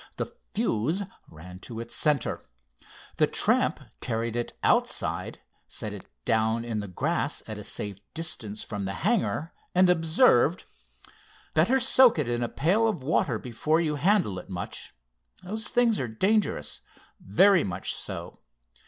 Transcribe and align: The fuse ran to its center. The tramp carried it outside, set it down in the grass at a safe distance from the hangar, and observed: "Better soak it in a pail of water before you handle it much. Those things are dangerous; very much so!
The 0.15 0.25
fuse 0.25 1.03
ran 1.29 1.59
to 1.59 1.79
its 1.79 1.93
center. 1.95 2.41
The 3.17 3.27
tramp 3.27 3.79
carried 3.99 4.35
it 4.35 4.57
outside, 4.63 5.41
set 5.67 5.93
it 5.93 6.07
down 6.25 6.65
in 6.65 6.79
the 6.79 6.87
grass 6.87 7.43
at 7.47 7.59
a 7.59 7.63
safe 7.63 7.99
distance 8.15 8.63
from 8.63 8.85
the 8.85 8.93
hangar, 9.05 9.53
and 9.75 9.91
observed: 9.91 10.63
"Better 11.53 11.79
soak 11.79 12.17
it 12.17 12.27
in 12.27 12.41
a 12.41 12.49
pail 12.49 12.87
of 12.87 13.03
water 13.03 13.37
before 13.37 13.79
you 13.79 13.93
handle 13.93 14.39
it 14.39 14.49
much. 14.49 14.95
Those 15.43 15.67
things 15.67 15.99
are 15.99 16.07
dangerous; 16.07 16.81
very 17.19 17.63
much 17.63 17.93
so! 17.93 18.39